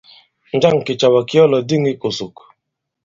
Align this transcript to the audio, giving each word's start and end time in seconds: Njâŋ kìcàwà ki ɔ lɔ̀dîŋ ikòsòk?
Njâŋ 0.55 0.75
kìcàwà 0.85 1.19
ki 1.27 1.35
ɔ 1.43 1.45
lɔ̀dîŋ 1.51 1.83
ikòsòk? 1.93 2.35